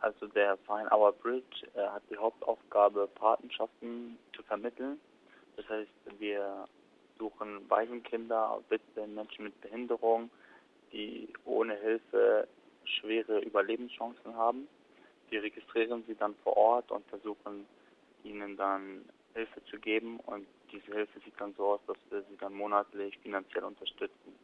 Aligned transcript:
Also 0.00 0.26
der 0.28 0.56
Verein 0.58 0.90
Our 0.92 1.12
Bridge 1.12 1.66
äh, 1.74 1.86
hat 1.86 2.02
die 2.10 2.16
Hauptaufgabe, 2.16 3.06
Patenschaften 3.14 4.18
zu 4.34 4.42
vermitteln. 4.42 4.98
Das 5.56 5.68
heißt, 5.68 5.90
wir 6.18 6.66
suchen 7.18 7.68
Waisenkinder, 7.68 8.62
Witwen, 8.70 9.14
Menschen 9.14 9.44
mit 9.44 9.60
Behinderung, 9.60 10.30
die 10.92 11.28
ohne 11.44 11.74
Hilfe 11.76 12.48
schwere 12.84 13.40
Überlebenschancen 13.40 14.34
haben. 14.34 14.66
Die 15.30 15.36
registrieren 15.36 16.02
sie 16.06 16.14
dann 16.14 16.34
vor 16.42 16.56
Ort 16.56 16.90
und 16.90 17.06
versuchen 17.08 17.66
ihnen 18.24 18.56
dann 18.56 19.04
Hilfe 19.34 19.62
zu 19.66 19.78
geben 19.78 20.18
und 20.20 20.46
diese 20.72 20.92
Hilfe 20.92 21.20
sieht 21.20 21.38
dann 21.38 21.54
so 21.54 21.74
aus, 21.74 21.80
dass 21.86 21.96
wir 22.10 22.22
sie 22.22 22.36
dann 22.36 22.54
monatlich 22.54 23.16
finanziell 23.18 23.64
unterstützen. 23.64 24.34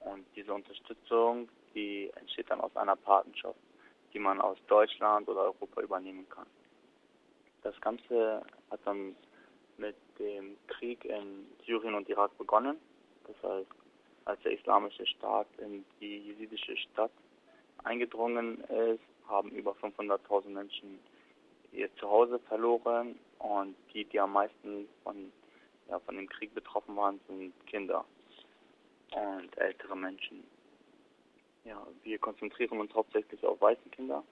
Und 0.00 0.24
diese 0.36 0.52
Unterstützung, 0.52 1.48
die 1.74 2.10
entsteht 2.16 2.50
dann 2.50 2.60
aus 2.60 2.74
einer 2.76 2.96
Patenschaft, 2.96 3.58
die 4.12 4.18
man 4.18 4.40
aus 4.40 4.58
Deutschland 4.66 5.28
oder 5.28 5.42
Europa 5.42 5.80
übernehmen 5.80 6.28
kann. 6.28 6.46
Das 7.62 7.78
Ganze 7.80 8.42
hat 8.70 8.80
dann 8.84 9.16
mit 9.76 9.96
dem 10.18 10.56
Krieg 10.66 11.04
in 11.04 11.46
Syrien 11.66 11.94
und 11.94 12.08
Irak 12.08 12.36
begonnen. 12.38 12.78
Das 13.26 13.36
heißt, 13.50 13.70
als 14.24 14.40
der 14.42 14.52
islamische 14.52 15.06
Staat 15.06 15.46
in 15.58 15.84
die 16.00 16.18
jesidische 16.18 16.76
Stadt 16.76 17.12
eingedrungen 17.84 18.60
ist, 18.64 19.00
haben 19.28 19.50
über 19.50 19.72
500.000 19.72 20.48
Menschen 20.48 20.98
ihr 21.72 21.94
Zuhause 21.96 22.38
verloren 22.40 23.18
und 23.38 23.76
die, 23.92 24.04
die 24.04 24.20
am 24.20 24.32
meisten 24.32 24.88
von, 25.02 25.32
ja, 25.88 25.98
von 26.00 26.16
dem 26.16 26.28
Krieg 26.28 26.54
betroffen 26.54 26.96
waren, 26.96 27.20
sind 27.28 27.54
Kinder 27.66 28.04
und 29.14 29.56
ältere 29.58 29.96
Menschen. 29.96 30.44
Ja, 31.68 31.86
wir 32.02 32.18
konzentrieren 32.18 32.80
uns 32.80 32.94
hauptsächlich 32.94 33.44
auf 33.44 33.60
Waisenkinder. 33.60 34.24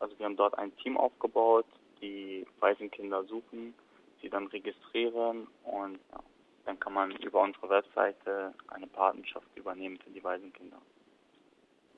Also 0.00 0.18
wir 0.18 0.26
haben 0.26 0.36
dort 0.36 0.58
ein 0.58 0.76
Team 0.76 0.98
aufgebaut, 0.98 1.64
die 2.02 2.46
Waisenkinder 2.60 3.24
suchen, 3.24 3.72
sie 4.20 4.28
dann 4.28 4.48
registrieren 4.48 5.46
und 5.62 5.98
ja, 6.12 6.20
dann 6.66 6.78
kann 6.78 6.92
man 6.92 7.10
über 7.12 7.40
unsere 7.40 7.70
Webseite 7.70 8.52
eine 8.68 8.86
Patenschaft 8.86 9.46
übernehmen 9.54 9.98
für 9.98 10.10
die 10.10 10.22
Waisenkinder. 10.22 10.76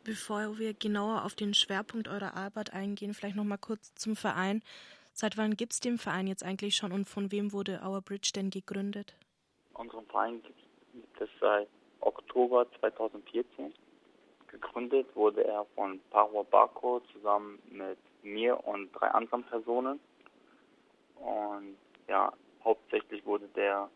Bevor 0.04 0.56
wir 0.56 0.72
genauer 0.72 1.24
auf 1.24 1.34
den 1.34 1.52
Schwerpunkt 1.52 2.06
eurer 2.06 2.36
Arbeit 2.36 2.72
eingehen, 2.72 3.12
vielleicht 3.12 3.34
noch 3.34 3.42
mal 3.42 3.56
kurz 3.56 3.92
zum 3.96 4.14
Verein. 4.14 4.62
Seit 5.12 5.36
wann 5.36 5.56
gibt 5.56 5.72
es 5.72 5.80
den 5.80 5.98
Verein 5.98 6.28
jetzt 6.28 6.44
eigentlich 6.44 6.76
schon 6.76 6.92
und 6.92 7.08
von 7.08 7.32
wem 7.32 7.52
wurde 7.52 7.80
Our 7.84 8.02
Bridge 8.02 8.30
denn 8.36 8.50
gegründet? 8.50 9.16
Unseren 9.74 10.06
Verein 10.06 10.40
gibt 10.92 11.20
es 11.20 11.28
seit 11.40 11.66
Oktober 12.00 12.70
2014. 12.78 13.74
Gegründet 14.48 15.14
wurde 15.14 15.44
er 15.44 15.64
von 15.74 16.00
Parwa 16.10 16.42
Bako 16.42 17.00
zusammen 17.12 17.60
mit 17.70 17.98
mir 18.22 18.62
und 18.66 18.92
drei 18.92 19.08
anderen 19.08 19.44
Personen. 19.44 20.00
Und 21.16 21.76
ja, 22.08 22.32
hauptsächlich 22.64 23.24
wurde 23.24 23.48
der 23.48 23.90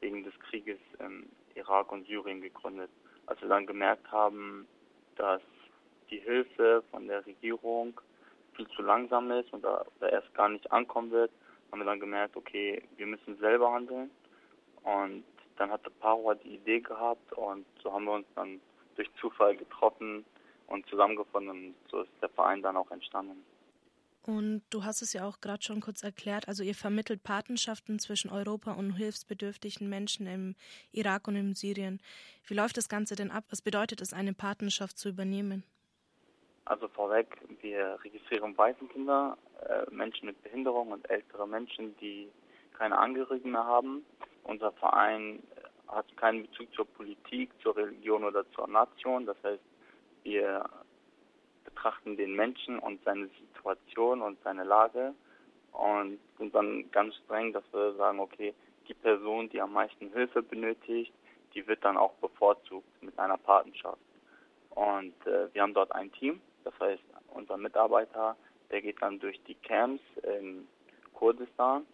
wegen 0.00 0.22
des 0.24 0.38
Krieges 0.40 0.78
im 1.00 1.28
Irak 1.54 1.90
und 1.92 2.06
Syrien 2.06 2.40
gegründet. 2.40 2.90
Als 3.26 3.40
wir 3.40 3.48
dann 3.48 3.66
gemerkt 3.66 4.10
haben, 4.10 4.66
dass 5.16 5.42
die 6.10 6.20
Hilfe 6.20 6.82
von 6.90 7.06
der 7.08 7.26
Regierung 7.26 8.00
viel 8.54 8.68
zu 8.68 8.82
langsam 8.82 9.30
ist 9.30 9.52
und 9.52 9.62
da, 9.62 9.84
da 10.00 10.08
erst 10.08 10.32
gar 10.34 10.48
nicht 10.48 10.70
ankommen 10.72 11.10
wird, 11.10 11.30
haben 11.70 11.80
wir 11.80 11.86
dann 11.86 12.00
gemerkt, 12.00 12.36
okay, 12.36 12.82
wir 12.96 13.06
müssen 13.06 13.36
selber 13.38 13.72
handeln. 13.72 14.10
Und 14.82 15.24
dann 15.56 15.70
hatte 15.70 15.90
Paroa 15.90 16.34
die 16.36 16.54
Idee 16.54 16.80
gehabt 16.80 17.32
und 17.32 17.66
so 17.82 17.92
haben 17.92 18.04
wir 18.04 18.12
uns 18.12 18.26
dann 18.34 18.60
durch 18.98 19.08
Zufall 19.20 19.56
getroffen 19.56 20.24
und 20.66 20.86
zusammengefunden 20.88 21.50
und 21.50 21.74
so 21.90 22.02
ist 22.02 22.10
der 22.20 22.28
Verein 22.28 22.62
dann 22.62 22.76
auch 22.76 22.90
entstanden. 22.90 23.44
Und 24.26 24.62
du 24.68 24.84
hast 24.84 25.00
es 25.00 25.14
ja 25.14 25.26
auch 25.26 25.40
gerade 25.40 25.62
schon 25.62 25.80
kurz 25.80 26.02
erklärt, 26.02 26.48
also 26.48 26.62
ihr 26.62 26.74
vermittelt 26.74 27.22
Patenschaften 27.22 27.98
zwischen 27.98 28.30
Europa 28.30 28.72
und 28.72 28.92
hilfsbedürftigen 28.92 29.88
Menschen 29.88 30.26
im 30.26 30.54
Irak 30.92 31.28
und 31.28 31.36
in 31.36 31.54
Syrien. 31.54 32.02
Wie 32.46 32.52
läuft 32.52 32.76
das 32.76 32.90
Ganze 32.90 33.16
denn 33.16 33.30
ab? 33.30 33.44
Was 33.48 33.62
bedeutet 33.62 34.02
es, 34.02 34.12
eine 34.12 34.34
Patenschaft 34.34 34.98
zu 34.98 35.08
übernehmen? 35.08 35.64
Also 36.66 36.88
vorweg, 36.88 37.38
wir 37.62 37.98
registrieren 38.04 38.58
Waisenkinder, 38.58 39.38
äh, 39.66 39.90
Menschen 39.90 40.26
mit 40.26 40.42
Behinderung 40.42 40.92
und 40.92 41.08
ältere 41.08 41.48
Menschen, 41.48 41.96
die 41.96 42.28
keine 42.76 42.98
Angehörigen 42.98 43.52
mehr 43.52 43.64
haben. 43.64 44.04
Unser 44.44 44.72
Verein 44.72 45.42
hat 45.88 46.16
keinen 46.16 46.42
Bezug 46.42 46.72
zur 46.74 46.86
Politik, 46.86 47.50
zur 47.62 47.76
Religion 47.76 48.24
oder 48.24 48.48
zur 48.52 48.68
Nation. 48.68 49.26
Das 49.26 49.36
heißt, 49.42 49.62
wir 50.22 50.68
betrachten 51.64 52.16
den 52.16 52.34
Menschen 52.34 52.78
und 52.78 53.02
seine 53.04 53.28
Situation 53.28 54.22
und 54.22 54.38
seine 54.42 54.64
Lage 54.64 55.14
und 55.72 56.18
sind 56.38 56.54
dann 56.54 56.90
ganz 56.90 57.14
streng, 57.16 57.52
dass 57.52 57.64
wir 57.72 57.94
sagen, 57.94 58.20
okay, 58.20 58.54
die 58.88 58.94
Person, 58.94 59.48
die 59.50 59.60
am 59.60 59.72
meisten 59.72 60.12
Hilfe 60.12 60.42
benötigt, 60.42 61.12
die 61.54 61.66
wird 61.66 61.84
dann 61.84 61.96
auch 61.96 62.14
bevorzugt 62.14 62.86
mit 63.02 63.18
einer 63.18 63.36
Patenschaft. 63.36 64.00
Und 64.70 65.14
äh, 65.26 65.52
wir 65.52 65.62
haben 65.62 65.74
dort 65.74 65.92
ein 65.92 66.12
Team, 66.12 66.40
das 66.64 66.72
heißt, 66.80 67.02
unser 67.34 67.56
Mitarbeiter, 67.56 68.36
der 68.70 68.82
geht 68.82 69.00
dann 69.00 69.18
durch 69.18 69.40
die 69.44 69.54
Camps 69.56 70.02
in 70.22 70.66
Kurdistan, 71.14 71.86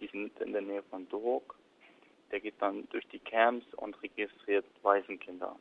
die 0.00 0.06
sind 0.08 0.38
in 0.40 0.52
der 0.52 0.62
Nähe 0.62 0.82
von 0.84 1.08
Dohuk. 1.08 1.57
Der 2.30 2.40
geht 2.40 2.60
dann 2.60 2.88
durch 2.90 3.06
die 3.08 3.18
Camps 3.18 3.66
und 3.74 4.00
registriert 4.02 4.66
Waisenkinder. 4.82 5.56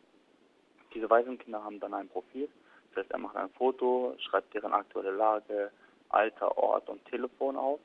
Diese 0.94 1.10
Waisenkinder 1.10 1.64
haben 1.64 1.80
dann 1.80 1.94
ein 1.94 2.10
Profil 2.10 2.50
das 2.98 3.04
heißt, 3.04 3.12
er 3.12 3.20
macht 3.20 3.36
ein 3.36 3.50
Foto, 3.52 4.16
schreibt 4.18 4.56
deren 4.56 4.74
aktuelle 4.74 5.12
Lage, 5.12 5.72
Alter, 6.10 6.58
Ort 6.58 6.90
und 6.90 7.06
Telefon 7.06 7.56
auf 7.56 7.80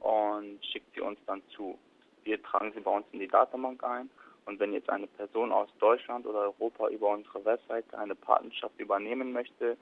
und 0.00 0.58
schickt 0.64 0.94
sie 0.94 1.02
uns 1.02 1.18
dann 1.26 1.42
zu. 1.54 1.78
Wir 2.24 2.42
tragen 2.42 2.72
sie 2.72 2.80
bei 2.80 2.90
uns 2.90 3.04
in 3.12 3.18
die 3.20 3.28
Datenbank 3.28 3.84
ein 3.84 4.08
und 4.46 4.58
wenn 4.58 4.72
jetzt 4.72 4.88
eine 4.88 5.06
Person 5.06 5.52
aus 5.52 5.68
Deutschland 5.80 6.24
oder 6.24 6.40
Europa 6.44 6.88
über 6.88 7.10
unsere 7.10 7.44
Webseite 7.44 7.98
eine 7.98 8.14
Patenschaft 8.14 8.78
übernehmen 8.80 9.32
möchte, 9.32 9.76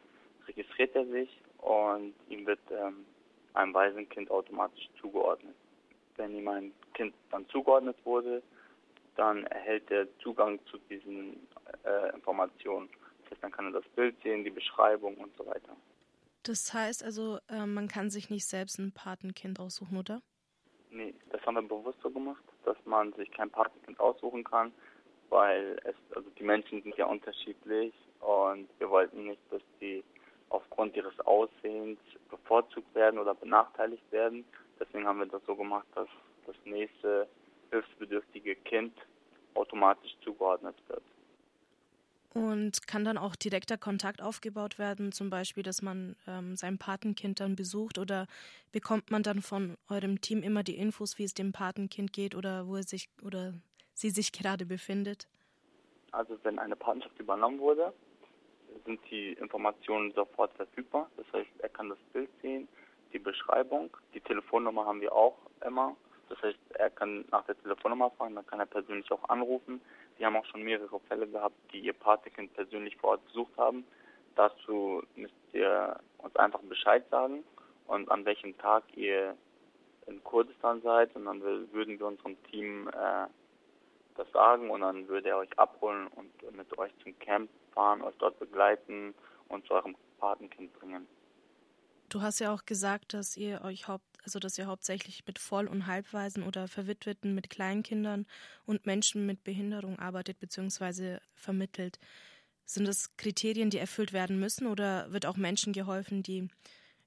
registriert 0.49 0.97
er 0.97 1.07
sich 1.07 1.31
und 1.59 2.13
ihm 2.29 2.45
wird 2.45 2.59
ähm, 2.73 3.07
ein 3.55 3.73
Waisenkind 3.73 4.33
automatisch 4.33 4.89
zugeordnet. 5.01 5.55
Wenn 6.21 6.37
ihm 6.37 6.49
ein 6.49 6.73
Kind 6.93 7.15
dann 7.31 7.49
zugeordnet 7.49 7.97
wurde, 8.05 8.43
dann 9.17 9.45
erhält 9.47 9.91
er 9.91 10.07
Zugang 10.19 10.59
zu 10.67 10.77
diesen 10.91 11.47
äh, 11.85 12.15
Informationen 12.15 12.91
ist. 13.31 13.43
Dann 13.43 13.53
kann 13.53 13.67
er 13.67 13.81
das 13.81 13.89
Bild 13.95 14.15
sehen, 14.23 14.45
die 14.45 14.51
Beschreibung 14.51 15.17
und 15.17 15.35
so 15.37 15.47
weiter. 15.47 15.75
Das 16.43 16.73
heißt 16.75 17.03
also, 17.03 17.39
äh, 17.49 17.65
man 17.65 17.89
kann 17.89 18.11
sich 18.11 18.29
nicht 18.29 18.47
selbst 18.47 18.79
ein 18.79 18.93
Patenkind 18.93 19.61
aussuchen, 19.61 19.97
oder? 19.97 20.21
Nee, 20.91 21.15
das 21.31 21.41
haben 21.47 21.55
wir 21.55 21.63
bewusst 21.63 21.99
so 22.03 22.11
gemacht, 22.11 22.43
dass 22.65 22.77
man 22.85 23.13
sich 23.15 23.31
kein 23.31 23.51
Patenkind 23.51 23.99
aussuchen 23.99 24.45
kann, 24.45 24.73
weil 25.29 25.81
es, 25.85 25.95
also 26.17 26.29
die 26.39 26.43
Menschen 26.43 26.83
sind 26.83 26.97
ja 26.97 27.07
unterschiedlich 27.07 27.95
und 28.21 28.69
wir 28.79 28.91
wollten 28.91 29.27
nicht, 29.27 29.41
dass 29.51 29.63
die 29.81 30.05
aufgrund 30.49 30.97
ihres 30.97 31.19
Aussehens 31.21 31.99
bevorzugt 32.29 32.93
werden 32.95 33.19
oder 33.19 33.35
benachteiligt 33.35 34.11
werden. 34.11 34.45
Deswegen 34.81 35.07
haben 35.07 35.19
wir 35.19 35.27
das 35.27 35.43
so 35.47 35.55
gemacht, 35.55 35.87
dass 35.95 36.09
das 36.47 36.57
nächste 36.65 37.29
hilfsbedürftige 37.71 38.57
Kind 38.57 38.97
automatisch 39.55 40.17
zugeordnet 40.25 40.77
wird. 40.89 41.03
Und 42.33 42.87
kann 42.87 43.05
dann 43.05 43.19
auch 43.19 43.35
direkter 43.35 43.77
Kontakt 43.77 44.23
aufgebaut 44.23 44.79
werden, 44.79 45.11
zum 45.11 45.31
Beispiel, 45.31 45.65
dass 45.65 45.83
man 45.83 46.15
ähm, 46.29 46.55
sein 46.55 46.79
Patenkind 46.79 47.41
dann 47.41 47.57
besucht 47.57 47.99
oder 47.99 48.29
bekommt 48.71 49.11
man 49.11 49.25
dann 49.25 49.43
von 49.43 49.77
eurem 49.89 50.21
Team 50.21 50.43
immer 50.43 50.63
die 50.63 50.77
Infos, 50.77 51.19
wie 51.19 51.25
es 51.25 51.35
dem 51.35 51.51
Patenkind 51.51 52.13
geht 52.13 52.37
oder 52.37 52.69
wo 52.69 52.77
er 52.77 52.85
sich 52.85 53.09
oder 53.25 53.55
sie 53.95 54.11
sich 54.11 54.31
gerade 54.31 54.65
befindet? 54.65 55.29
Also 56.13 56.39
wenn 56.45 56.61
eine 56.61 56.77
Patenschaft 56.77 57.19
übernommen 57.19 57.59
wurde, 57.59 57.93
sind 58.87 59.01
die 59.11 59.33
Informationen 59.33 60.13
sofort 60.13 60.53
verfügbar. 60.55 61.11
Das 61.17 61.27
heißt, 61.33 61.51
er 61.59 61.69
kann 61.69 61.89
das 61.89 61.99
Bild 62.13 62.31
sehen, 62.43 62.69
Beschreibung, 63.21 63.97
die 64.15 64.21
Telefonnummer 64.21 64.85
haben 64.87 65.01
wir 65.01 65.13
auch 65.13 65.37
immer. 65.65 65.97
Das 66.29 66.41
heißt, 66.43 66.59
er 66.75 66.91
kann 66.91 67.25
nach 67.31 67.45
der 67.45 67.61
Telefonnummer 67.61 68.11
fragen, 68.11 68.37
dann 68.37 68.47
kann 68.47 68.61
er 68.61 68.67
persönlich 68.67 69.11
auch 69.11 69.29
anrufen. 69.29 69.81
Wir 70.17 70.27
haben 70.27 70.37
auch 70.37 70.47
schon 70.47 70.63
mehrere 70.63 71.01
Fälle 71.01 71.27
gehabt, 71.27 71.57
die 71.73 71.81
ihr 71.81 71.93
Patenkind 71.93 72.55
persönlich 72.55 72.97
vor 72.97 73.11
Ort 73.11 73.25
besucht 73.27 73.57
haben. 73.57 73.85
Dazu 74.37 75.03
müsst 75.17 75.35
ihr 75.53 75.99
uns 76.19 76.37
einfach 76.37 76.61
Bescheid 76.61 77.05
sagen 77.11 77.43
und 77.87 78.11
an 78.11 78.25
welchem 78.25 78.57
Tag 78.59 78.85
ihr 78.95 79.37
in 80.07 80.23
Kurdistan 80.23 80.81
seid 80.83 81.15
und 81.17 81.25
dann 81.25 81.43
würden 81.43 81.99
wir 81.99 82.07
unserem 82.07 82.41
Team 82.45 82.89
äh, 82.89 83.27
das 84.17 84.31
sagen 84.33 84.71
und 84.71 84.83
dann 84.83 85.09
würde 85.09 85.31
er 85.31 85.39
euch 85.39 85.59
abholen 85.59 86.07
und 86.09 86.57
mit 86.57 86.77
euch 86.79 86.93
zum 87.03 87.19
Camp 87.19 87.51
fahren, 87.73 88.03
euch 88.03 88.15
dort 88.19 88.39
begleiten 88.39 89.15
und 89.49 89.67
zu 89.67 89.75
eurem 89.75 89.97
Patenkind 90.19 90.73
bringen. 90.79 91.07
Du 92.11 92.21
hast 92.21 92.41
ja 92.41 92.53
auch 92.53 92.67
gesagt, 92.67 93.15
dass 93.15 93.37
ihr 93.37 93.63
euch 93.63 93.89
haupt 93.89 94.05
also 94.25 94.39
dass 94.39 94.59
ihr 94.59 94.67
hauptsächlich 94.67 95.27
mit 95.27 95.39
Voll- 95.39 95.69
und 95.69 95.87
Halbwaisen 95.87 96.43
oder 96.43 96.69
Verwitweten, 96.69 97.35
mit 97.35 97.51
Kleinkindern 97.51 98.27
und 98.67 98.87
Menschen 98.87 99.27
mit 99.27 99.45
Behinderung 99.45 99.99
arbeitet 99.99 100.39
bzw. 100.41 101.19
vermittelt. 101.35 101.99
Sind 102.65 102.87
das 102.87 103.17
Kriterien, 103.17 103.71
die 103.71 103.79
erfüllt 103.79 104.13
werden 104.13 104.39
müssen 104.39 104.67
oder 104.67 105.13
wird 105.13 105.27
auch 105.27 105.37
Menschen 105.37 105.73
geholfen, 105.73 106.23
die, 106.23 106.49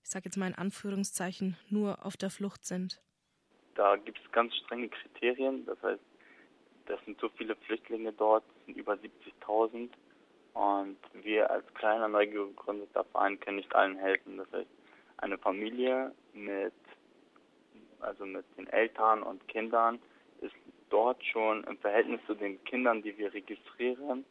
ich 0.03 0.09
sage 0.09 0.25
jetzt 0.25 0.37
mal 0.37 0.47
in 0.47 0.55
Anführungszeichen, 0.55 1.55
nur 1.69 2.05
auf 2.05 2.17
der 2.17 2.29
Flucht 2.29 2.65
sind? 2.65 3.01
Da 3.75 3.95
gibt 3.95 4.19
es 4.23 4.31
ganz 4.31 4.53
strenge 4.55 4.89
Kriterien. 4.89 5.65
Das 5.65 5.81
heißt, 5.81 6.01
das 6.85 6.99
sind 7.05 7.19
so 7.21 7.29
viele 7.29 7.55
Flüchtlinge 7.55 8.11
dort, 8.11 8.43
sind 8.65 8.75
über 8.75 8.93
70.000. 8.93 9.89
Und 10.53 10.97
wir 11.23 11.49
als 11.49 11.65
kleiner, 11.73 12.07
neu 12.07 12.27
gegründeter 12.27 13.05
Verein 13.05 13.39
können 13.39 13.57
nicht 13.57 13.73
allen 13.73 13.97
helfen. 13.97 14.37
Das 14.37 14.51
heißt, 14.51 14.69
eine 15.23 15.37
Familie 15.37 16.11
mit, 16.33 16.73
also 18.01 18.25
mit 18.25 18.45
den 18.57 18.67
Eltern 18.67 19.23
und 19.23 19.47
Kindern 19.47 19.99
ist 20.41 20.53
dort 20.89 21.23
schon 21.23 21.63
im 21.63 21.77
Verhältnis 21.77 22.19
zu 22.27 22.35
den 22.35 22.61
Kindern, 22.65 23.01
die 23.01 23.17
wir 23.17 23.33
registrieren, 23.33 24.25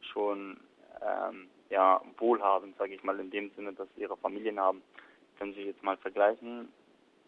schon 0.00 0.58
ähm, 1.02 1.48
ja, 1.68 2.00
wohlhabend, 2.16 2.76
sage 2.78 2.94
ich 2.94 3.04
mal, 3.04 3.20
in 3.20 3.30
dem 3.30 3.50
Sinne, 3.50 3.74
dass 3.74 3.88
sie 3.94 4.02
ihre 4.02 4.16
Familien 4.16 4.58
haben. 4.58 4.82
Können 5.38 5.52
Sie 5.52 5.62
jetzt 5.62 5.82
mal 5.82 5.98
vergleichen, 5.98 6.72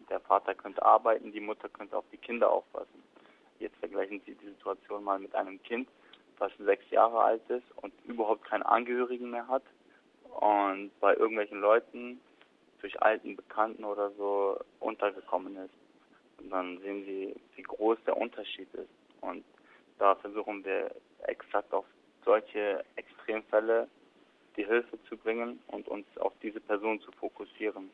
der 0.09 0.19
Vater 0.19 0.55
könnte 0.55 0.83
arbeiten, 0.83 1.31
die 1.31 1.39
Mutter 1.39 1.69
könnte 1.69 1.95
auf 1.95 2.05
die 2.11 2.17
Kinder 2.17 2.49
aufpassen. 2.49 3.03
Jetzt 3.59 3.77
vergleichen 3.77 4.21
Sie 4.25 4.33
die 4.33 4.47
Situation 4.47 5.03
mal 5.03 5.19
mit 5.19 5.33
einem 5.35 5.61
Kind, 5.61 5.87
was 6.39 6.51
sechs 6.57 6.89
Jahre 6.89 7.21
alt 7.21 7.49
ist 7.49 7.65
und 7.77 7.93
überhaupt 8.05 8.43
keine 8.45 8.65
Angehörigen 8.65 9.29
mehr 9.29 9.47
hat 9.47 9.63
und 10.39 10.91
bei 10.99 11.13
irgendwelchen 11.13 11.61
Leuten 11.61 12.19
durch 12.81 13.01
alten 13.01 13.35
Bekannten 13.35 13.83
oder 13.83 14.11
so 14.17 14.59
untergekommen 14.79 15.55
ist. 15.57 15.73
Und 16.37 16.49
dann 16.49 16.79
sehen 16.81 17.05
Sie, 17.05 17.35
wie 17.55 17.63
groß 17.63 17.97
der 18.05 18.17
Unterschied 18.17 18.67
ist. 18.73 18.89
Und 19.21 19.43
da 19.99 20.15
versuchen 20.15 20.65
wir 20.65 20.93
exakt 21.27 21.71
auf 21.73 21.85
solche 22.25 22.83
Extremfälle 22.95 23.87
die 24.57 24.65
Hilfe 24.65 24.97
zu 25.07 25.15
bringen 25.15 25.59
und 25.67 25.87
uns 25.87 26.05
auf 26.17 26.33
diese 26.41 26.59
Person 26.59 26.99
zu 27.01 27.11
fokussieren. 27.13 27.89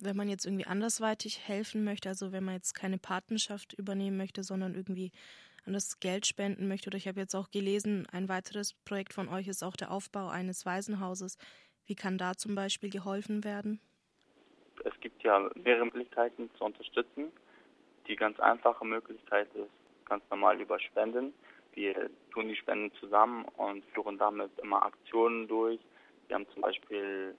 Wenn 0.00 0.16
man 0.16 0.28
jetzt 0.28 0.44
irgendwie 0.44 0.66
andersweitig 0.66 1.48
helfen 1.48 1.84
möchte, 1.84 2.08
also 2.08 2.32
wenn 2.32 2.44
man 2.44 2.54
jetzt 2.54 2.74
keine 2.74 2.98
Patenschaft 2.98 3.72
übernehmen 3.72 4.16
möchte, 4.16 4.42
sondern 4.42 4.74
irgendwie 4.74 5.12
an 5.66 5.72
das 5.72 5.98
Geld 5.98 6.26
spenden 6.26 6.68
möchte, 6.68 6.88
oder 6.88 6.98
ich 6.98 7.08
habe 7.08 7.20
jetzt 7.20 7.34
auch 7.34 7.50
gelesen, 7.50 8.06
ein 8.12 8.28
weiteres 8.28 8.74
Projekt 8.84 9.14
von 9.14 9.28
euch 9.28 9.48
ist 9.48 9.62
auch 9.62 9.76
der 9.76 9.90
Aufbau 9.90 10.28
eines 10.28 10.66
Waisenhauses. 10.66 11.38
Wie 11.86 11.94
kann 11.94 12.18
da 12.18 12.34
zum 12.34 12.54
Beispiel 12.54 12.90
geholfen 12.90 13.44
werden? 13.44 13.80
Es 14.84 14.98
gibt 15.00 15.22
ja 15.22 15.50
mehrere 15.54 15.84
Möglichkeiten 15.86 16.50
zu 16.56 16.64
unterstützen. 16.64 17.30
Die 18.06 18.16
ganz 18.16 18.38
einfache 18.40 18.84
Möglichkeit 18.84 19.48
ist 19.54 19.70
ganz 20.06 20.22
normal 20.30 20.60
über 20.60 20.78
Spenden. 20.80 21.32
Wir 21.72 22.10
tun 22.32 22.48
die 22.48 22.56
Spenden 22.56 22.92
zusammen 23.00 23.44
und 23.56 23.84
führen 23.86 24.18
damit 24.18 24.50
immer 24.62 24.84
Aktionen 24.84 25.48
durch. 25.48 25.80
Wir 26.28 26.36
haben 26.36 26.48
zum 26.52 26.62
Beispiel 26.62 27.34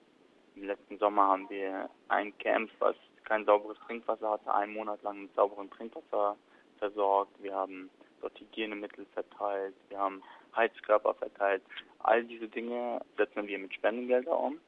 im 0.55 0.63
letzten 0.63 0.97
Sommer 0.97 1.27
haben 1.27 1.49
wir 1.49 1.89
ein 2.07 2.37
Camp, 2.37 2.69
was 2.79 2.95
kein 3.23 3.45
sauberes 3.45 3.77
Trinkwasser 3.85 4.31
hatte, 4.31 4.53
einen 4.53 4.73
Monat 4.73 5.01
lang 5.03 5.23
mit 5.23 5.35
sauberem 5.35 5.69
Trinkwasser 5.69 6.37
versorgt. 6.77 7.31
Wir 7.41 7.55
haben 7.55 7.89
dort 8.25 8.39
Hygienemittel 8.39 9.05
verteilt, 9.13 9.75
wir 9.89 9.99
haben 9.99 10.23
Heizkörper 10.55 11.13
verteilt. 11.13 11.61
All 11.99 12.23
diese 12.23 12.47
Dinge 12.47 13.01
setzen 13.17 13.47
wir 13.47 13.59
mit 13.59 13.73
Spendengelder 13.73 14.37
um. 14.37 14.59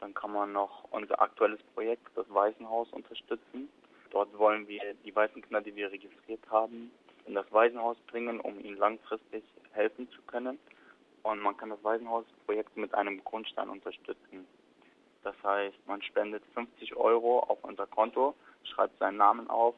Dann 0.00 0.12
kann 0.12 0.32
man 0.32 0.52
noch 0.52 0.84
unser 0.90 1.20
aktuelles 1.20 1.62
Projekt, 1.74 2.06
das 2.14 2.26
Waisenhaus, 2.28 2.88
unterstützen. 2.92 3.70
Dort 4.10 4.36
wollen 4.38 4.68
wir 4.68 4.94
die 5.04 5.14
weißen 5.14 5.40
Kinder, 5.40 5.60
die 5.60 5.74
wir 5.74 5.90
registriert 5.90 6.42
haben, 6.50 6.90
in 7.26 7.34
das 7.34 7.50
Waisenhaus 7.52 7.96
bringen, 8.10 8.40
um 8.40 8.58
ihnen 8.60 8.76
langfristig 8.76 9.44
helfen 9.72 10.10
zu 10.10 10.20
können. 10.22 10.58
Und 11.22 11.40
man 11.40 11.56
kann 11.56 11.70
das 11.70 11.82
Waisenhausprojekt 11.82 12.76
mit 12.76 12.94
einem 12.94 13.22
Grundstein 13.24 13.68
unterstützen. 13.68 14.46
Das 15.22 15.36
heißt, 15.42 15.76
man 15.86 16.02
spendet 16.02 16.42
50 16.54 16.96
Euro 16.96 17.40
auf 17.40 17.62
unser 17.62 17.86
Konto, 17.86 18.34
schreibt 18.64 18.98
seinen 18.98 19.18
Namen 19.18 19.48
auf 19.48 19.74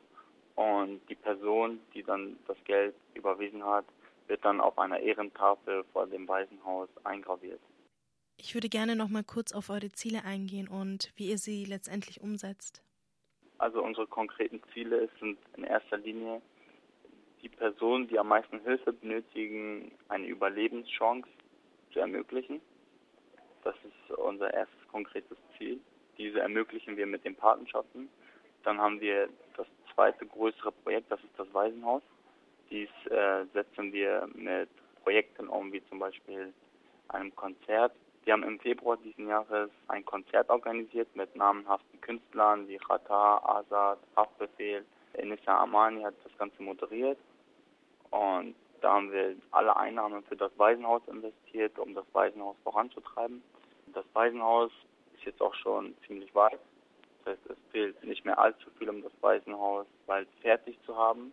und 0.55 1.01
die 1.09 1.15
Person, 1.15 1.81
die 1.95 2.03
dann 2.03 2.37
das 2.47 2.57
Geld 2.65 2.95
überwiesen 3.15 3.65
hat, 3.65 3.85
wird 4.29 4.45
dann 4.45 4.61
auf 4.61 4.79
einer 4.79 5.01
Ehrentafel 5.01 5.85
vor 5.93 6.07
dem 6.07 6.29
Waisenhaus 6.29 6.89
eingraviert. 7.05 7.61
Ich 8.37 8.55
würde 8.55 8.69
gerne 8.69 8.97
noch 8.97 9.09
mal 9.09 9.25
kurz 9.25 9.53
auf 9.53 9.71
eure 9.71 9.93
Ziele 9.93 10.25
eingehen 10.25 10.69
und 10.69 11.13
wie 11.17 11.31
ihr 11.31 11.39
sie 11.39 11.65
letztendlich 11.65 12.21
umsetzt. 12.21 12.83
Also 13.59 13.83
unsere 13.83 14.07
konkreten 14.07 14.61
Ziele 14.73 15.09
sind 15.21 15.39
in 15.57 15.65
erster 15.65 15.99
Linie 15.99 16.43
die 17.43 17.49
Personen, 17.49 18.09
die 18.09 18.19
am 18.19 18.29
meisten 18.29 18.61
Hilfe 18.61 18.93
benötigen, 18.93 19.93
eine 20.09 20.27
Überlebenschance 20.27 21.29
zu 21.93 22.01
ermöglichen. 22.01 22.61
Das 23.65 23.75
ist 23.85 24.17
unser 24.19 24.53
erstes 24.53 24.89
konkretes 24.89 25.37
Ziel. 25.57 25.81
Diese 26.19 26.41
ermöglichen 26.41 26.97
wir 26.97 27.07
mit 27.07 27.25
den 27.25 27.37
Patenschaften. 27.37 28.09
Dann 28.65 28.79
haben 28.79 29.01
wir 29.01 29.29
das 29.57 29.67
zweite 29.95 30.27
größere 30.27 30.73
Projekt, 30.73 31.11
das 31.11 31.21
ist 31.21 31.39
das 31.39 31.53
Waisenhaus. 31.53 32.03
Dies 32.71 32.89
äh, 33.11 33.45
setzen 33.53 33.93
wir 33.93 34.29
mit 34.35 34.69
Projekten 35.03 35.49
um, 35.49 35.73
wie 35.73 35.85
zum 35.89 35.99
Beispiel 35.99 36.53
einem 37.09 37.35
Konzert. 37.35 37.93
Wir 38.25 38.35
haben 38.35 38.45
im 38.45 38.61
Februar 38.61 38.97
diesen 38.99 39.29
Jahres 39.29 39.71
ein 39.89 40.05
Konzert 40.05 40.49
organisiert 40.49 41.15
mit 41.17 41.35
namenhaften 41.35 42.01
Künstlern 42.01 42.69
wie 42.69 42.79
Rata, 42.89 43.39
Azad, 43.45 43.99
Haftbefehl. 44.17 44.85
Enissa 45.15 45.61
Amani 45.61 46.03
hat 46.03 46.15
das 46.25 46.37
Ganze 46.39 46.63
moderiert. 46.63 47.19
Und 48.11 48.55
da 48.81 48.95
haben 48.95 49.13
wir 49.13 49.37
alle 49.51 49.77
Einnahmen 49.77 50.23
für 50.25 50.37
das 50.37 50.53
Waisenhaus 50.57 51.03
investiert, 51.09 51.79
um 51.79 51.95
das 51.95 52.05
Waisenhaus 52.13 52.57
voranzutreiben. 52.63 53.43
Das 53.93 54.05
Waisenhaus 54.13 54.71
ist 55.15 55.25
jetzt 55.25 55.43
auch 55.43 55.55
schon 55.55 55.95
ziemlich 56.07 56.35
weit. 56.35 56.61
Das 57.25 57.35
heißt, 57.35 57.51
es 57.51 57.57
fehlt 57.71 58.05
nicht 58.05 58.25
mehr 58.25 58.39
allzu 58.39 58.71
viel, 58.79 58.89
um 58.89 59.03
das 59.03 59.13
Waisenhaus 59.21 59.87
bald 60.07 60.29
fertig 60.41 60.79
zu 60.85 60.97
haben. 60.97 61.33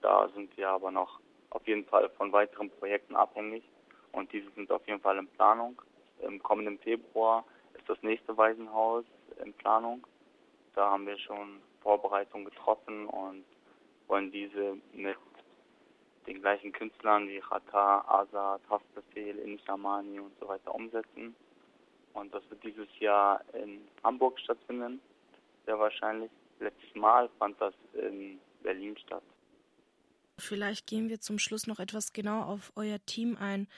Da 0.00 0.28
sind 0.34 0.56
wir 0.56 0.68
aber 0.68 0.90
noch 0.90 1.20
auf 1.50 1.66
jeden 1.66 1.84
Fall 1.86 2.08
von 2.10 2.32
weiteren 2.32 2.70
Projekten 2.70 3.16
abhängig 3.16 3.64
und 4.12 4.32
diese 4.32 4.50
sind 4.52 4.70
auf 4.70 4.86
jeden 4.86 5.00
Fall 5.00 5.18
in 5.18 5.26
Planung. 5.28 5.80
Im 6.20 6.42
kommenden 6.42 6.78
Februar 6.78 7.44
ist 7.74 7.88
das 7.88 8.00
nächste 8.02 8.36
Waisenhaus 8.36 9.04
in 9.44 9.52
Planung. 9.54 10.06
Da 10.74 10.90
haben 10.90 11.06
wir 11.06 11.18
schon 11.18 11.60
Vorbereitungen 11.80 12.44
getroffen 12.44 13.06
und 13.06 13.44
wollen 14.06 14.30
diese 14.30 14.76
mit 14.92 15.16
den 16.26 16.40
gleichen 16.40 16.72
Künstlern 16.72 17.28
wie 17.28 17.38
Rata, 17.38 18.04
Azad, 18.06 18.60
Haftbefehl, 18.68 19.38
Inishamani 19.38 20.20
und 20.20 20.38
so 20.38 20.48
weiter 20.48 20.74
umsetzen. 20.74 21.34
Und 22.18 22.34
das 22.34 22.42
wird 22.50 22.62
dieses 22.64 22.88
Jahr 22.98 23.42
in 23.54 23.80
Hamburg 24.02 24.38
stattfinden, 24.40 25.00
sehr 25.66 25.78
wahrscheinlich. 25.78 26.30
Letztes 26.60 26.94
Mal 26.94 27.28
fand 27.38 27.60
das 27.60 27.74
in 27.94 28.38
Berlin 28.62 28.96
statt. 28.98 29.22
Vielleicht 30.38 30.86
gehen 30.86 31.08
wir 31.08 31.20
zum 31.20 31.38
Schluss 31.38 31.66
noch 31.66 31.78
etwas 31.78 32.12
genau 32.12 32.42
auf 32.42 32.72
euer 32.76 32.98
Team 33.06 33.36
ein. 33.36 33.68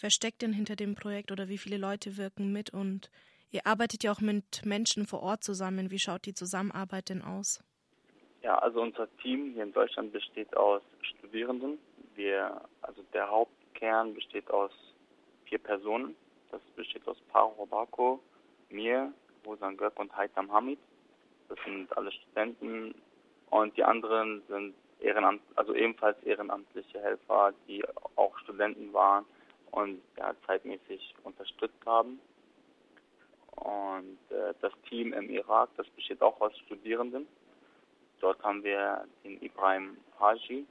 Wer 0.00 0.10
steckt 0.10 0.42
denn 0.42 0.52
hinter 0.52 0.76
dem 0.76 0.94
Projekt 0.94 1.30
oder 1.30 1.48
wie 1.48 1.58
viele 1.58 1.76
Leute 1.76 2.16
wirken 2.16 2.52
mit? 2.52 2.70
Und 2.70 3.10
ihr 3.50 3.66
arbeitet 3.66 4.02
ja 4.02 4.12
auch 4.12 4.20
mit 4.20 4.64
Menschen 4.64 5.06
vor 5.06 5.22
Ort 5.22 5.44
zusammen. 5.44 5.90
Wie 5.90 5.98
schaut 5.98 6.24
die 6.24 6.34
Zusammenarbeit 6.34 7.10
denn 7.10 7.22
aus? 7.22 7.62
Ja, 8.42 8.58
also 8.58 8.80
unser 8.80 9.08
Team 9.18 9.52
hier 9.52 9.62
in 9.62 9.72
Deutschland 9.72 10.12
besteht 10.12 10.56
aus 10.56 10.82
Studierenden. 11.02 11.78
Wir, 12.14 12.60
also 12.80 13.02
der 13.12 13.30
Hauptkern 13.30 14.14
besteht 14.14 14.50
aus 14.50 14.72
vier 15.44 15.58
Personen. 15.58 16.16
Das 16.52 16.60
besteht 16.76 17.08
aus 17.08 17.16
Paro 17.32 17.48
Robako, 17.58 18.20
mir, 18.68 19.12
Rosan 19.44 19.76
Gök 19.76 19.98
und 19.98 20.14
Haitam 20.16 20.52
Hamid. 20.52 20.78
Das 21.48 21.58
sind 21.64 21.94
alle 21.96 22.12
Studenten 22.12 22.94
und 23.50 23.76
die 23.76 23.82
anderen 23.82 24.42
sind 24.48 24.74
Ehrenamt, 25.00 25.42
also 25.56 25.74
ebenfalls 25.74 26.22
ehrenamtliche 26.22 27.00
Helfer, 27.00 27.52
die 27.66 27.84
auch 28.14 28.38
Studenten 28.38 28.92
waren 28.92 29.24
und 29.72 30.00
ja, 30.16 30.32
zeitmäßig 30.46 31.14
unterstützt 31.24 31.84
haben. 31.84 32.20
Und 33.56 34.18
äh, 34.30 34.54
das 34.60 34.72
Team 34.88 35.12
im 35.12 35.28
Irak, 35.28 35.70
das 35.76 35.88
besteht 35.88 36.22
auch 36.22 36.40
aus 36.40 36.56
Studierenden. 36.60 37.26
Dort 38.20 38.40
haben 38.44 38.62
wir 38.62 39.04
den 39.24 39.42
Ibrahim 39.42 39.96
Haji. 40.20 40.64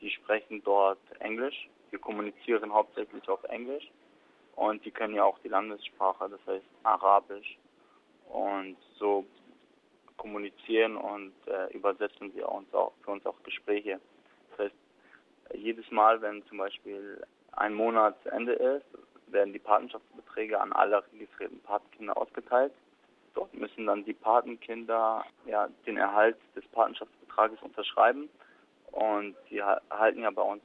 Die 0.00 0.10
sprechen 0.10 0.62
dort 0.64 0.98
Englisch. 1.20 1.68
Wir 1.90 2.00
kommunizieren 2.00 2.72
hauptsächlich 2.72 3.28
auf 3.28 3.42
Englisch. 3.44 3.88
Und 4.56 4.84
die 4.84 4.90
können 4.90 5.14
ja 5.14 5.24
auch 5.24 5.38
die 5.40 5.48
Landessprache, 5.48 6.28
das 6.28 6.40
heißt 6.46 6.64
Arabisch. 6.82 7.58
Und 8.28 8.76
so 8.98 9.24
kommunizieren 10.16 10.96
und 10.96 11.34
äh, 11.46 11.72
übersetzen 11.74 12.34
wir 12.34 12.48
uns 12.48 12.72
auch 12.72 12.92
für 13.02 13.10
uns 13.10 13.26
auch 13.26 13.42
Gespräche. 13.42 14.00
Das 14.50 14.66
heißt, 14.66 14.74
jedes 15.54 15.90
Mal, 15.90 16.22
wenn 16.22 16.44
zum 16.46 16.58
Beispiel 16.58 17.22
ein 17.52 17.74
Monat 17.74 18.20
zu 18.22 18.30
Ende 18.30 18.52
ist, 18.52 18.86
werden 19.26 19.52
die 19.52 19.58
Patenschaftsbeträge 19.58 20.60
an 20.60 20.72
alle 20.72 21.04
registrierten 21.12 21.60
Patenkinder 21.60 22.16
ausgeteilt. 22.16 22.72
Dort 23.34 23.52
müssen 23.52 23.86
dann 23.86 24.04
die 24.04 24.14
Patenkinder 24.14 25.24
ja, 25.46 25.68
den 25.86 25.96
Erhalt 25.96 26.36
des 26.54 26.64
Patenschaftsbetrages 26.68 27.60
unterschreiben 27.62 28.30
und 28.92 29.34
die 29.50 29.58
erhalten 29.58 30.22
ja 30.22 30.30
bei 30.30 30.42
uns 30.42 30.62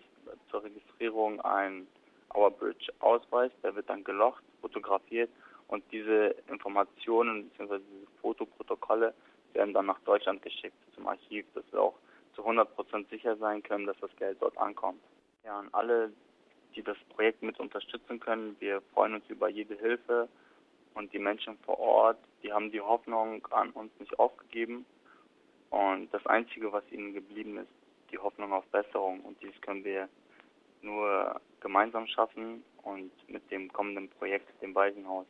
zur 0.52 0.64
Registrierung 0.64 1.42
ein 1.42 1.88
Our 2.36 2.52
Bridge 2.52 2.92
ausweist. 3.00 3.56
Der 3.64 3.76
wird 3.76 3.90
dann 3.90 4.04
gelocht, 4.04 4.44
fotografiert 4.62 5.30
und 5.68 5.84
diese 5.92 6.36
Informationen 6.48 7.50
bzw. 7.50 7.80
diese 7.80 8.08
Fotoprotokolle 8.22 9.14
werden 9.54 9.74
dann 9.74 9.86
nach 9.86 10.00
Deutschland 10.02 10.42
geschickt 10.42 10.76
zum 10.96 11.08
Archiv, 11.08 11.46
dass 11.54 11.64
wir 11.72 11.82
auch 11.82 11.96
zu 12.36 12.44
100% 12.46 13.10
sicher 13.10 13.36
sein 13.38 13.64
können, 13.64 13.86
dass 13.86 13.98
das 14.00 14.16
Geld 14.18 14.38
dort 14.42 14.58
ankommt. 14.58 15.02
Ja, 15.44 15.60
an 15.60 15.70
alle, 15.72 16.12
die 16.76 16.84
das 16.84 16.98
Projekt 17.16 17.42
mit 17.42 17.60
unterstützen 17.60 18.20
können, 18.20 18.56
wir 18.60 18.82
freuen 18.94 19.16
uns 19.16 19.30
über 19.30 19.50
jede 19.50 19.76
Hilfe 19.76 20.28
und 20.94 21.14
die 21.14 21.20
Menschen 21.20 21.58
vor 21.60 21.80
Ort, 21.80 22.18
die 22.44 22.52
haben 22.52 22.72
die 22.72 22.82
Hoffnung 22.82 23.46
an 23.52 23.72
uns 23.72 23.92
nicht 24.00 24.18
aufgegeben 24.20 24.86
und 25.70 26.14
das 26.14 26.26
Einzige, 26.26 26.72
was 26.72 26.84
ihnen 26.92 27.14
geblieben 27.14 27.58
ist, 27.58 27.70
die 28.12 28.18
Hoffnung 28.18 28.54
auf 28.54 28.66
Besserung 28.68 29.22
und 29.22 29.42
dies 29.42 29.60
können 29.62 29.84
wir 29.84 30.10
nur 30.82 31.40
gemeinsam 31.60 32.08
schaffen 32.08 32.64
und 32.84 33.12
mit 33.28 33.50
dem 33.52 33.72
kommenden 33.72 34.10
Projekt, 34.10 34.50
dem 34.62 34.74
Waisenhaus. 34.76 35.26